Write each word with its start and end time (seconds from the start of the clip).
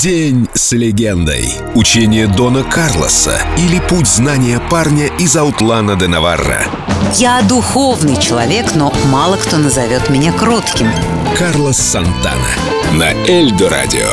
День 0.00 0.48
с 0.54 0.72
легендой. 0.72 1.48
Учение 1.74 2.26
Дона 2.26 2.62
Карлоса 2.64 3.40
или 3.56 3.80
путь 3.88 4.06
знания 4.06 4.60
парня 4.70 5.06
из 5.18 5.36
Аутлана 5.36 5.96
де 5.96 6.08
Наварра. 6.08 6.62
Я 7.18 7.42
духовный 7.42 8.16
человек, 8.16 8.74
но 8.74 8.92
мало 9.10 9.36
кто 9.36 9.58
назовет 9.58 10.08
меня 10.08 10.32
кротким. 10.32 10.90
Карлос 11.36 11.76
Сантана 11.76 12.46
на 12.92 13.12
Эльдо 13.26 13.68
Радио. 13.68 14.08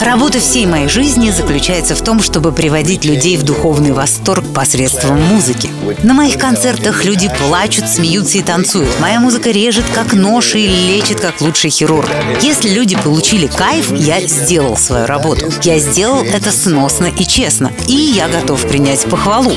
Работа 0.00 0.38
всей 0.38 0.66
моей 0.66 0.88
жизни 0.88 1.30
заключается 1.30 1.94
в 1.94 2.02
том, 2.02 2.20
чтобы 2.20 2.52
приводить 2.52 3.06
людей 3.06 3.38
в 3.38 3.42
духовный 3.42 3.92
восторг 3.92 4.44
посредством 4.52 5.20
музыки. 5.22 5.70
На 6.02 6.12
моих 6.12 6.38
концертах 6.38 7.04
люди 7.04 7.30
плачут, 7.46 7.88
смеются 7.88 8.38
и 8.38 8.42
танцуют. 8.42 8.90
Моя 9.00 9.18
музыка 9.18 9.50
режет 9.50 9.84
как 9.94 10.12
нож 10.12 10.54
и 10.54 10.66
лечит 10.66 11.20
как 11.20 11.40
лучший 11.40 11.70
хирург. 11.70 12.08
Если 12.42 12.68
люди 12.68 12.96
получили 12.96 13.46
кайф, 13.46 13.92
я 13.92 14.20
сделал 14.20 14.76
свою 14.76 15.06
работу. 15.06 15.50
Я 15.62 15.78
сделал 15.78 16.22
это 16.22 16.50
сносно 16.50 17.06
и 17.06 17.24
честно. 17.24 17.72
И 17.88 17.94
я 17.94 18.28
готов 18.28 18.66
принять 18.68 19.04
похвалу. 19.06 19.52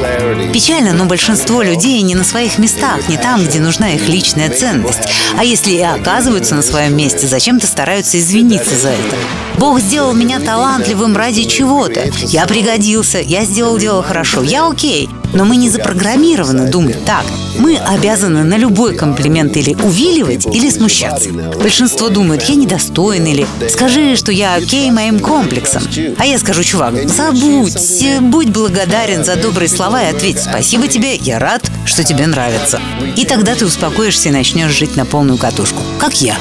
Печально, 0.54 0.94
но 0.94 1.06
большинство 1.06 1.62
людей 1.62 2.02
не 2.04 2.16
на 2.18 2.24
своих 2.24 2.58
местах, 2.58 3.08
не 3.08 3.18
там, 3.18 3.46
где 3.46 3.60
нужна 3.60 3.92
их 3.94 4.10
личная 4.10 4.50
ценность. 4.50 5.08
А 5.38 5.44
если 5.44 5.72
и 5.72 5.82
оказываются 5.82 6.56
на 6.56 6.64
своем 6.64 6.98
месте, 6.98 7.28
зачем-то 7.28 7.68
стараются 7.68 8.18
извиниться 8.20 8.76
за 8.76 8.90
это. 8.90 9.47
Бог 9.58 9.80
сделал 9.80 10.14
меня 10.14 10.40
талантливым 10.40 11.16
ради 11.18 11.44
чего-то. 11.44 12.10
Я 12.28 12.46
пригодился, 12.46 13.20
я 13.20 13.44
сделал 13.44 13.78
дело 13.78 14.04
хорошо, 14.04 14.44
я 14.44 14.68
окей. 14.68 15.10
Но 15.34 15.46
мы 15.46 15.58
не 15.58 15.70
запрограммированы 15.70 16.70
думать 16.70 17.04
так. 17.06 17.26
Мы 17.60 17.76
обязаны 17.78 18.44
на 18.44 18.56
любой 18.56 18.96
комплимент 18.96 19.58
или 19.58 19.74
увиливать, 19.76 20.46
или 20.46 20.70
смущаться. 20.70 21.30
Большинство 21.32 22.10
думают, 22.10 22.44
я 22.44 22.56
недостоин, 22.56 23.26
или 23.26 23.46
скажи, 23.70 24.16
что 24.16 24.32
я 24.32 24.56
окей 24.56 24.90
моим 24.92 25.20
комплексом. 25.20 25.84
А 26.18 26.26
я 26.26 26.38
скажу, 26.40 26.64
чувак, 26.64 27.10
забудь, 27.10 27.78
будь 28.22 28.50
благодарен 28.50 29.26
за 29.26 29.36
добрые 29.36 29.70
слова 29.70 30.04
и 30.04 30.14
ответь 30.16 30.40
спасибо 30.40 30.88
тебе, 30.88 31.16
я 31.16 31.40
рад, 31.40 31.70
что 31.86 32.04
тебе 32.04 32.28
нравится. 32.28 32.80
И 33.16 33.26
тогда 33.26 33.56
ты 33.56 33.66
успокоишься 33.66 34.30
и 34.30 34.32
начнешь 34.32 34.72
жить 34.72 34.96
на 34.96 35.06
полную 35.06 35.38
катушку, 35.38 35.82
как 36.00 36.22
я. 36.22 36.38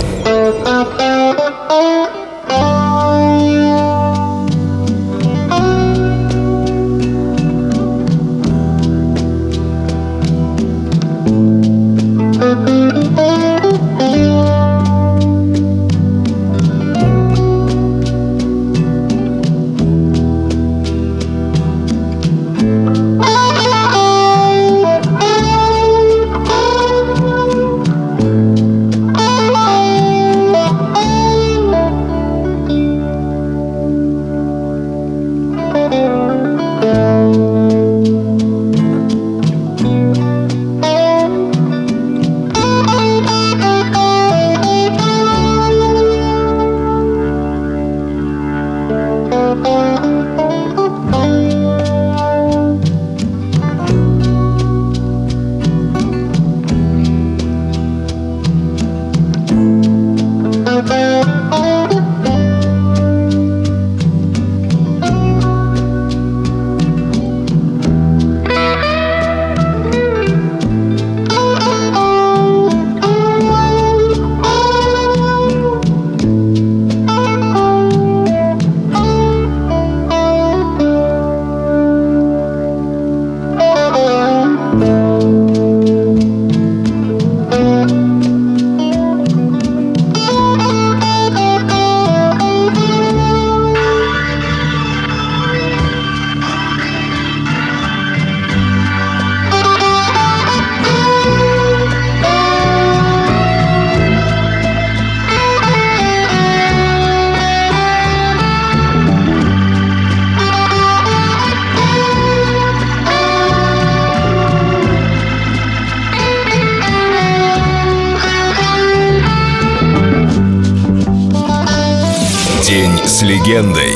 День 122.63 122.99
с 123.05 123.23
легендой. 123.23 123.93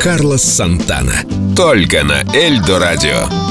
Карлос 0.00 0.42
Сантана. 0.42 1.22
Только 1.56 2.04
на 2.04 2.22
Эльдо 2.34 2.78
Радио. 2.78 3.49